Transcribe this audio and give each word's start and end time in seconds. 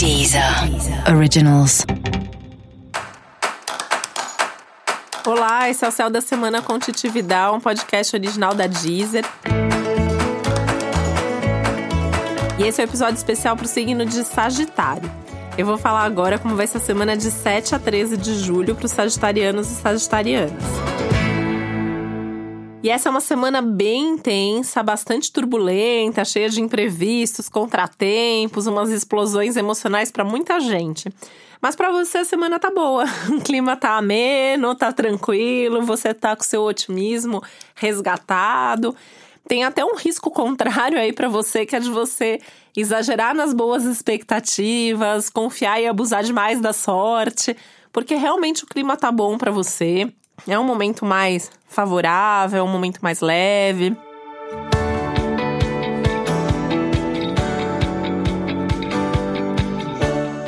Deezer 0.00 0.42
Originals. 1.14 1.84
Olá, 5.26 5.68
esse 5.68 5.84
é 5.84 5.88
o 5.88 5.90
Céu 5.90 6.08
da 6.08 6.22
Semana 6.22 6.62
com 6.62 6.78
Titi 6.78 7.06
Vidal, 7.10 7.56
um 7.56 7.60
podcast 7.60 8.16
original 8.16 8.54
da 8.54 8.66
Deezer. 8.66 9.26
E 12.58 12.62
esse 12.62 12.80
é 12.80 12.84
o 12.84 12.86
um 12.86 12.88
episódio 12.88 13.16
especial 13.16 13.54
para 13.54 13.66
o 13.66 13.68
signo 13.68 14.06
de 14.06 14.24
Sagitário. 14.24 15.10
Eu 15.58 15.66
vou 15.66 15.76
falar 15.76 16.04
agora 16.04 16.38
como 16.38 16.56
vai 16.56 16.66
ser 16.66 16.78
a 16.78 16.80
semana 16.80 17.14
de 17.14 17.30
7 17.30 17.74
a 17.74 17.78
13 17.78 18.16
de 18.16 18.38
julho 18.38 18.74
para 18.74 18.86
os 18.86 18.92
sagitarianos 18.92 19.70
e 19.70 19.74
sagitarianas. 19.74 21.19
E 22.82 22.88
essa 22.88 23.08
é 23.08 23.10
uma 23.10 23.20
semana 23.20 23.60
bem 23.60 24.14
intensa, 24.14 24.82
bastante 24.82 25.30
turbulenta, 25.30 26.24
cheia 26.24 26.48
de 26.48 26.62
imprevistos, 26.62 27.46
contratempos, 27.46 28.66
umas 28.66 28.88
explosões 28.88 29.54
emocionais 29.54 30.10
para 30.10 30.24
muita 30.24 30.58
gente. 30.58 31.12
Mas 31.60 31.76
para 31.76 31.90
você 31.92 32.18
a 32.18 32.24
semana 32.24 32.58
tá 32.58 32.70
boa. 32.70 33.04
O 33.28 33.42
clima 33.42 33.76
tá 33.76 33.98
ameno, 33.98 34.74
tá 34.74 34.92
tranquilo, 34.92 35.82
você 35.82 36.14
tá 36.14 36.34
com 36.34 36.42
seu 36.42 36.62
otimismo 36.62 37.42
resgatado. 37.74 38.96
Tem 39.46 39.62
até 39.62 39.84
um 39.84 39.96
risco 39.96 40.30
contrário 40.30 40.98
aí 40.98 41.12
para 41.12 41.28
você, 41.28 41.66
que 41.66 41.76
é 41.76 41.80
de 41.80 41.90
você 41.90 42.40
exagerar 42.74 43.34
nas 43.34 43.52
boas 43.52 43.84
expectativas, 43.84 45.28
confiar 45.28 45.82
e 45.82 45.86
abusar 45.86 46.24
demais 46.24 46.62
da 46.62 46.72
sorte, 46.72 47.54
porque 47.92 48.14
realmente 48.14 48.64
o 48.64 48.66
clima 48.66 48.96
tá 48.96 49.12
bom 49.12 49.36
para 49.36 49.50
você. 49.50 50.10
É 50.48 50.58
um 50.58 50.64
momento 50.64 51.04
mais 51.04 51.50
favorável, 51.68 52.60
é 52.60 52.62
um 52.62 52.68
momento 52.68 52.98
mais 53.00 53.20
leve. 53.20 53.96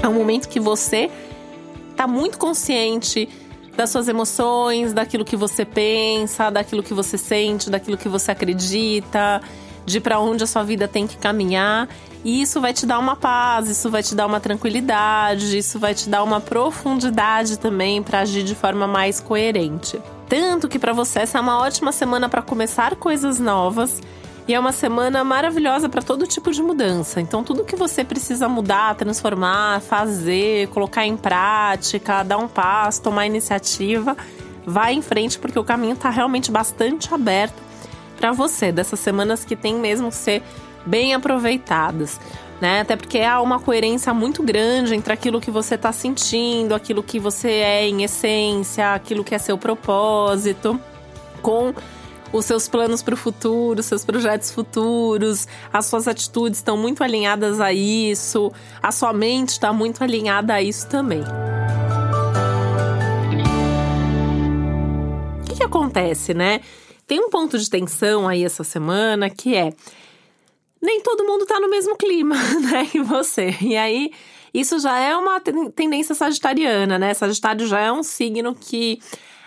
É 0.03 0.09
um 0.09 0.15
momento 0.15 0.49
que 0.49 0.59
você 0.59 1.11
tá 1.97 2.07
muito 2.07 2.39
consciente 2.39 3.29
das 3.77 3.91
suas 3.91 4.09
emoções, 4.09 4.93
daquilo 4.93 5.25
que 5.25 5.37
você 5.37 5.65
pensa, 5.65 6.51
daquilo 6.51 6.83
que 6.83 6.93
você 6.93 7.17
sente, 7.17 7.71
daquilo 7.71 7.97
que 7.97 8.09
você 8.09 8.33
acredita, 8.33 9.41
de 9.85 10.01
para 10.01 10.19
onde 10.21 10.45
a 10.45 10.47
sua 10.47 10.63
vida 10.63 10.87
tem 10.87 11.07
que 11.07 11.17
caminhar. 11.17 11.89
E 12.25 12.41
isso 12.41 12.61
vai 12.61 12.73
te 12.73 12.87
dar 12.87 12.99
uma 12.99 13.17
paz, 13.17 13.69
isso 13.69 13.91
vai 13.91 14.03
te 14.03 14.15
dar 14.15 14.27
uma 14.27 14.39
tranquilidade, 14.39 15.59
isso 15.59 15.79
vai 15.79 15.93
te 15.93 16.09
dar 16.09 16.23
uma 16.23 16.41
profundidade 16.41 17.59
também 17.59 18.03
para 18.03 18.21
agir 18.21 18.45
de 18.45 18.55
forma 18.55 18.87
mais 18.87 19.21
coerente. 19.21 20.01
Tanto 20.29 20.69
que 20.69 20.79
para 20.79 20.93
você 20.93 21.21
essa 21.21 21.39
é 21.39 21.41
uma 21.41 21.59
ótima 21.59 21.91
semana 21.91 22.29
para 22.29 22.41
começar 22.41 22.95
coisas 22.97 23.41
novas. 23.41 24.01
E 24.47 24.55
é 24.55 24.59
uma 24.59 24.73
semana 24.73 25.23
maravilhosa 25.23 25.89
para 25.89 26.03
todo 26.03 26.27
tipo 26.27 26.51
de 26.51 26.61
mudança. 26.61 27.21
Então, 27.21 27.45
tudo 27.45 27.65
que 27.65 27.77
você 27.77 28.03
precisa 28.03 28.49
mudar, 28.49 28.97
transformar, 28.97 29.81
fazer, 29.81 30.67
colocar 30.69 31.07
em 31.07 31.17
prática, 31.17 32.25
dar 32.25 32.39
um 32.39 32.49
passo, 32.49 33.03
tomar 33.03 33.25
iniciativa, 33.25 34.17
vai 34.67 34.95
em 34.95 35.03
frente, 35.03 35.39
porque 35.39 35.57
o 35.57 35.63
caminho 35.63 35.95
está 35.95 36.11
realmente 36.11 36.51
bastante 36.51 37.15
aberto 37.15 37.62
para 38.23 38.31
você. 38.31 38.71
Dessas 38.71 39.01
semanas 39.01 39.45
que 39.45 39.57
tem 39.57 39.75
mesmo 39.75 40.11
que 40.11 40.15
ser 40.15 40.43
bem 40.87 41.13
aproveitadas. 41.13 42.21
Né? 42.61 42.83
Até 42.83 42.95
porque 42.95 43.19
há 43.19 43.41
uma 43.41 43.59
coerência 43.59 44.15
muito 44.15 44.45
grande 44.45 44.95
entre 44.95 45.13
aquilo 45.13 45.41
que 45.41 45.51
você 45.51 45.75
está 45.75 45.91
sentindo, 45.91 46.73
aquilo 46.73 47.03
que 47.03 47.19
você 47.19 47.51
é 47.51 47.89
em 47.89 48.05
essência, 48.05 48.95
aquilo 48.95 49.25
que 49.25 49.35
é 49.35 49.39
seu 49.39 49.59
propósito, 49.59 50.79
com 51.43 51.75
os 52.33 52.45
seus 52.45 52.69
planos 52.69 53.03
para 53.03 53.15
o 53.15 53.17
futuro, 53.17 53.83
seus 53.83 54.05
projetos 54.05 54.53
futuros, 54.53 55.49
as 55.73 55.87
suas 55.87 56.07
atitudes 56.07 56.61
estão 56.61 56.77
muito 56.77 57.03
alinhadas 57.03 57.61
a 57.61 57.73
isso, 57.73 58.53
a 58.81 58.93
sua 58.93 59.13
mente 59.13 59.51
está 59.51 59.73
muito 59.73 60.05
alinhada 60.05 60.55
a 60.55 60.63
isso 60.63 60.87
também. 60.87 61.25
O 65.41 65.45
que, 65.45 65.57
que 65.57 65.65
acontece, 65.65 66.33
né? 66.33 66.61
Tem 67.07 67.21
um 67.21 67.29
ponto 67.29 67.59
de 67.59 67.69
tensão 67.69 68.29
aí 68.29 68.45
essa 68.45 68.65
semana 68.65 69.29
que 69.29 69.55
é 69.55 69.73
nem 70.83 71.01
todo 71.01 71.25
mundo 71.25 71.47
tá 71.47 71.61
no 71.61 71.71
mesmo 71.71 71.97
clima, 71.97 72.35
né, 72.73 72.87
que 72.87 73.01
você. 73.01 73.57
E 73.61 73.77
aí, 73.77 74.11
isso 74.53 74.79
já 74.81 74.99
é 74.99 75.17
uma 75.17 75.41
tendência 75.41 76.15
sagitariana, 76.15 76.99
né? 76.99 77.15
Sagitário 77.15 77.67
já 77.67 77.81
é 77.81 77.93
um 77.93 78.03
signo 78.03 78.55
que 78.55 78.99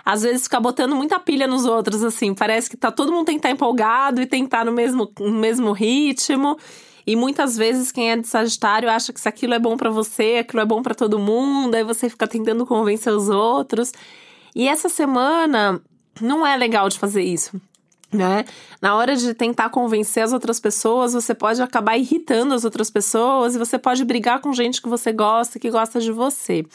às 0.04 0.22
vezes 0.22 0.44
fica 0.44 0.60
botando 0.60 0.96
muita 0.96 1.20
pilha 1.20 1.46
nos 1.46 1.66
outros, 1.66 2.04
assim. 2.04 2.34
Parece 2.34 2.70
que 2.70 2.78
tá 2.78 2.92
todo 2.92 3.12
mundo 3.12 3.26
tem 3.26 3.36
que 3.36 3.40
estar 3.40 3.50
tá 3.50 3.54
empolgado 3.54 4.22
e 4.22 4.26
tem 4.26 4.44
que 4.44 4.48
estar 4.48 4.60
tá 4.60 4.66
no 4.66 4.72
mesmo, 4.72 5.12
no 5.20 5.32
mesmo 5.32 5.72
ritmo. 5.74 6.58
E 7.06 7.16
muitas 7.16 7.56
vezes 7.56 7.92
quem 7.92 8.12
é 8.12 8.18
de 8.18 8.28
Sagitário 8.28 8.90
acha 8.90 9.14
que 9.14 9.20
se 9.20 9.28
aquilo 9.28 9.54
é 9.54 9.60
bom 9.60 9.78
para 9.78 9.90
você, 9.90 10.38
aquilo 10.40 10.62
é 10.62 10.66
bom 10.66 10.82
para 10.82 10.96
todo 10.96 11.20
mundo, 11.20 11.76
aí 11.76 11.84
você 11.84 12.10
fica 12.10 12.26
tentando 12.26 12.66
convencer 12.66 13.14
os 13.14 13.30
outros. 13.30 13.92
E 14.56 14.68
essa 14.68 14.90
semana 14.90 15.82
não 16.22 16.46
é 16.46 16.56
legal 16.56 16.90
de 16.90 16.98
fazer 16.98 17.24
isso 17.24 17.60
né? 18.16 18.46
Na 18.82 18.96
hora 18.96 19.16
de 19.16 19.34
tentar 19.34 19.70
convencer 19.70 20.24
as 20.24 20.34
outras 20.34 20.60
pessoas, 20.60 21.14
você 21.14 21.36
pode 21.36 21.62
acabar 21.62 21.98
irritando 21.98 22.54
as 22.54 22.64
outras 22.64 22.90
pessoas 22.90 23.56
e 23.56 23.60
você 23.60 23.78
pode 23.78 24.04
brigar 24.04 24.40
com 24.40 24.54
gente 24.54 24.82
que 24.82 24.90
você 24.90 25.12
gosta, 25.12 25.60
que 25.60 25.70
gosta 25.70 26.00
de 26.00 26.12
você. 26.12 26.66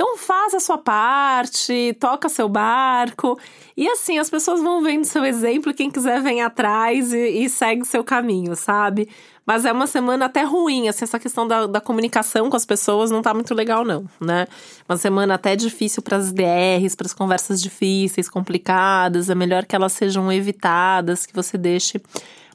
Então 0.00 0.16
faz 0.16 0.54
a 0.54 0.60
sua 0.60 0.78
parte, 0.78 1.94
toca 2.00 2.30
seu 2.30 2.48
barco 2.48 3.38
e 3.76 3.86
assim 3.86 4.18
as 4.18 4.30
pessoas 4.30 4.62
vão 4.62 4.82
vendo 4.82 5.04
seu 5.04 5.22
exemplo. 5.26 5.74
Quem 5.74 5.90
quiser 5.90 6.22
vem 6.22 6.40
atrás 6.40 7.12
e, 7.12 7.44
e 7.44 7.50
segue 7.50 7.84
seu 7.84 8.02
caminho, 8.02 8.56
sabe? 8.56 9.10
Mas 9.44 9.66
é 9.66 9.72
uma 9.72 9.86
semana 9.86 10.24
até 10.24 10.42
ruim, 10.42 10.88
assim, 10.88 11.04
essa 11.04 11.18
questão 11.18 11.46
da, 11.46 11.66
da 11.66 11.82
comunicação 11.82 12.48
com 12.48 12.56
as 12.56 12.64
pessoas 12.64 13.10
não 13.10 13.20
tá 13.20 13.34
muito 13.34 13.52
legal, 13.52 13.84
não, 13.84 14.06
né? 14.18 14.46
Uma 14.88 14.96
semana 14.96 15.34
até 15.34 15.54
difícil 15.54 16.02
para 16.02 16.16
as 16.16 16.32
DRs, 16.32 16.94
para 16.94 17.06
as 17.06 17.12
conversas 17.12 17.60
difíceis, 17.60 18.26
complicadas. 18.26 19.28
É 19.28 19.34
melhor 19.34 19.66
que 19.66 19.76
elas 19.76 19.92
sejam 19.92 20.32
evitadas, 20.32 21.26
que 21.26 21.34
você 21.34 21.58
deixe 21.58 22.00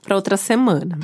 para 0.01 0.15
outra 0.15 0.35
semana. 0.35 0.97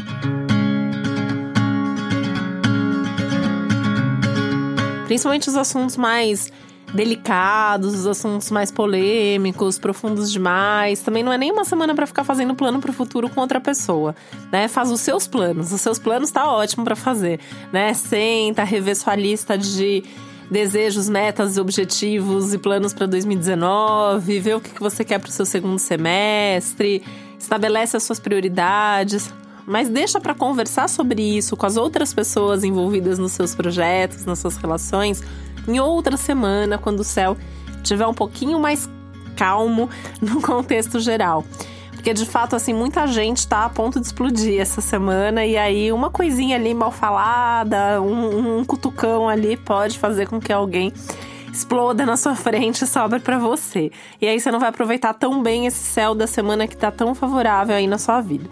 Principalmente 5.12 5.50
os 5.50 5.58
assuntos 5.58 5.98
mais 5.98 6.54
delicados, 6.94 7.94
os 7.96 8.08
assuntos 8.08 8.50
mais 8.50 8.72
polêmicos, 8.72 9.78
profundos 9.78 10.32
demais. 10.32 11.02
Também 11.02 11.22
não 11.22 11.34
é 11.34 11.38
nem 11.38 11.52
uma 11.52 11.66
semana 11.66 11.94
para 11.94 12.08
ficar 12.08 12.24
fazendo 12.24 12.56
plano 12.56 12.80
para 12.80 12.92
o 12.92 12.94
futuro 12.94 13.30
com 13.30 13.42
outra 13.42 13.60
pessoa, 13.60 14.16
né? 14.50 14.70
Faz 14.70 14.90
os 14.90 15.02
seus 15.02 15.28
planos. 15.28 15.74
Os 15.74 15.82
seus 15.82 16.00
planos 16.00 16.32
tá 16.32 16.50
ótimo 16.50 16.86
para 16.86 16.96
fazer, 16.96 17.42
né? 17.74 17.94
Senta, 17.94 18.64
rever 18.64 18.96
sua 18.96 19.14
lista 19.14 19.58
de 19.58 20.02
desejos, 20.50 21.10
metas, 21.10 21.58
objetivos 21.58 22.54
e 22.54 22.58
planos 22.58 22.94
para 22.94 23.06
2019, 23.06 24.40
vê 24.40 24.54
o 24.54 24.62
que 24.62 24.80
você 24.80 25.04
quer 25.04 25.20
para 25.20 25.28
o 25.28 25.32
seu 25.32 25.46
segundo 25.46 25.78
semestre, 25.78 27.04
estabelece 27.38 27.98
as 27.98 28.04
suas 28.04 28.18
prioridades, 28.18 29.30
mas 29.66 29.90
deixa 29.90 30.20
para 30.20 30.34
conversar 30.34 30.90
sobre 30.90 31.22
isso 31.22 31.56
com 31.56 31.66
as 31.66 31.78
outras 31.78 32.14
pessoas 32.14 32.64
envolvidas 32.64 33.20
nos 33.20 33.32
seus 33.32 33.56
projetos, 33.56 34.26
nas 34.26 34.40
suas 34.40 34.58
relações, 34.58 35.22
em 35.68 35.80
outra 35.80 36.18
semana, 36.18 36.78
quando 36.78 37.02
o 37.02 37.04
céu 37.04 37.38
estiver 37.78 38.08
um 38.08 38.14
pouquinho 38.14 38.60
mais 38.60 38.90
calmo 39.36 39.90
no 40.22 40.42
contexto 40.42 41.00
geral. 41.00 41.46
Porque 41.92 42.14
de 42.14 42.26
fato, 42.26 42.56
assim, 42.56 42.74
muita 42.74 43.06
gente 43.06 43.38
está 43.38 43.64
a 43.64 43.70
ponto 43.70 44.00
de 44.00 44.08
explodir 44.08 44.60
essa 44.60 44.82
semana, 44.82 45.46
e 45.46 45.56
aí 45.56 45.92
uma 45.92 46.10
coisinha 46.10 46.56
ali 46.56 46.74
mal 46.74 46.92
falada, 46.92 48.02
um, 48.02 48.60
um 48.60 48.66
cutucão 48.66 49.30
ali 49.30 49.56
pode 49.56 50.00
fazer 50.00 50.28
com 50.28 50.40
que 50.40 50.52
alguém 50.52 50.92
exploda 51.54 52.06
na 52.06 52.18
sua 52.18 52.36
frente 52.36 52.84
e 52.84 52.88
sobra 52.88 53.20
para 53.20 53.38
você. 53.38 53.92
E 54.20 54.28
aí 54.28 54.40
você 54.40 54.50
não 54.50 54.60
vai 54.60 54.70
aproveitar 54.70 55.14
tão 55.14 55.44
bem 55.44 55.68
esse 55.68 55.84
céu 55.84 56.16
da 56.16 56.26
semana 56.26 56.68
que 56.68 56.76
tá 56.76 56.90
tão 56.90 57.14
favorável 57.14 57.76
aí 57.76 57.86
na 57.86 58.00
sua 58.00 58.20
vida. 58.20 58.50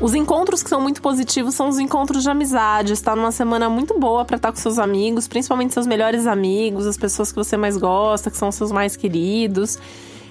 Os 0.00 0.14
encontros 0.14 0.62
que 0.62 0.70
são 0.70 0.80
muito 0.80 1.02
positivos 1.02 1.54
são 1.54 1.68
os 1.68 1.78
encontros 1.78 2.22
de 2.22 2.30
amizade. 2.30 2.94
Está 2.94 3.14
numa 3.14 3.30
semana 3.30 3.68
muito 3.68 3.98
boa 3.98 4.24
para 4.24 4.36
estar 4.36 4.50
com 4.50 4.56
seus 4.56 4.78
amigos, 4.78 5.28
principalmente 5.28 5.74
seus 5.74 5.86
melhores 5.86 6.26
amigos, 6.26 6.86
as 6.86 6.96
pessoas 6.96 7.30
que 7.30 7.36
você 7.36 7.54
mais 7.54 7.76
gosta, 7.76 8.30
que 8.30 8.36
são 8.36 8.50
seus 8.50 8.72
mais 8.72 8.96
queridos. 8.96 9.78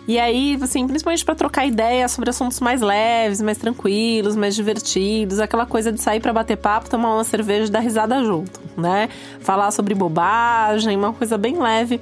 E 0.07 0.17
aí, 0.17 0.57
assim, 0.59 0.87
principalmente 0.87 1.23
para 1.23 1.35
trocar 1.35 1.67
ideias 1.67 2.11
sobre 2.11 2.31
assuntos 2.31 2.59
mais 2.59 2.81
leves, 2.81 3.41
mais 3.41 3.59
tranquilos, 3.59 4.35
mais 4.35 4.55
divertidos, 4.55 5.39
aquela 5.39 5.67
coisa 5.67 5.91
de 5.91 6.01
sair 6.01 6.19
para 6.19 6.33
bater 6.33 6.57
papo, 6.57 6.89
tomar 6.89 7.13
uma 7.13 7.23
cerveja 7.23 7.67
e 7.67 7.69
dar 7.69 7.81
risada 7.81 8.23
junto, 8.23 8.59
né? 8.75 9.07
Falar 9.39 9.69
sobre 9.69 9.93
bobagem, 9.93 10.97
uma 10.97 11.13
coisa 11.13 11.37
bem 11.37 11.59
leve 11.59 12.01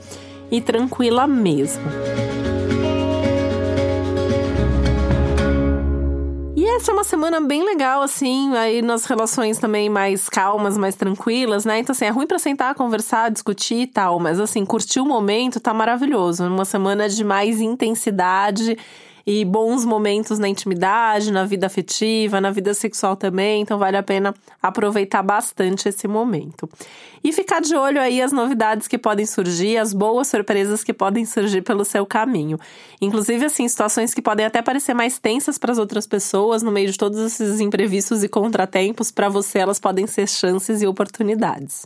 e 0.50 0.62
tranquila 0.62 1.28
mesmo. 1.28 1.84
Uma 6.98 7.04
semana 7.04 7.40
bem 7.40 7.64
legal, 7.64 8.02
assim, 8.02 8.56
aí 8.56 8.82
nas 8.82 9.06
relações 9.06 9.60
também 9.60 9.88
mais 9.88 10.28
calmas, 10.28 10.76
mais 10.76 10.96
tranquilas, 10.96 11.64
né? 11.64 11.78
Então, 11.78 11.94
assim, 11.94 12.06
é 12.06 12.10
ruim 12.10 12.26
pra 12.26 12.40
sentar, 12.40 12.74
conversar, 12.74 13.30
discutir 13.30 13.82
e 13.82 13.88
tal, 13.88 14.20
mas, 14.20 14.40
assim, 14.40 14.66
curtir 14.66 15.00
o 15.00 15.06
momento 15.06 15.60
tá 15.60 15.72
maravilhoso. 15.76 16.48
Uma 16.48 16.66
semana 16.66 17.08
de 17.08 17.24
mais 17.24 17.62
intensidade 17.62 18.76
e 19.28 19.44
bons 19.44 19.84
momentos 19.84 20.40
na 20.40 20.48
intimidade, 20.48 21.34
na 21.34 21.44
vida 21.44 21.68
afetiva, 21.68 22.40
na 22.40 22.50
vida 22.50 22.74
sexual 22.74 23.18
também. 23.18 23.62
Então 23.62 23.78
vale 23.78 23.98
a 23.98 24.02
pena 24.02 24.34
aproveitar 24.64 25.22
bastante 25.22 25.90
esse 25.90 26.08
momento. 26.08 26.70
E 27.22 27.34
ficar 27.34 27.60
de 27.60 27.76
olho 27.76 28.00
aí 28.00 28.22
as 28.22 28.32
novidades 28.32 28.88
que 28.88 28.98
podem 28.98 29.26
surgir, 29.26 29.76
as 29.76 29.92
boas 29.92 30.30
surpresas 30.30 30.82
que 30.82 30.94
podem 30.94 31.26
surgir 31.26 31.62
pelo 31.62 31.84
seu 31.84 32.06
caminho. 32.06 32.58
Inclusive, 33.02 33.46
assim, 33.46 33.68
situações 33.68 34.14
que 34.14 34.22
podem 34.22 34.46
até 34.46 34.62
parecer 34.62 34.94
mais 34.94 35.20
tensas 35.20 35.58
para 35.58 35.74
as 35.74 35.78
outras 35.78 36.08
pessoas, 36.08 36.64
no 36.64 36.72
meio 36.72 36.90
de 36.90 36.98
todos 36.98 37.20
esses 37.20 37.60
imprevistos 37.60 38.24
e 38.24 38.30
contratempos, 38.30 39.12
para 39.12 39.28
você 39.28 39.60
elas 39.60 39.78
podem 39.78 40.08
ser 40.08 40.30
chances 40.30 40.82
e 40.82 40.88
oportunidades. 40.88 41.86